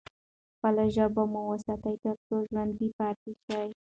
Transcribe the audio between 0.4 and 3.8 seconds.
خپله ژبه مو وساتئ ترڅو ژوندي پاتې شئ.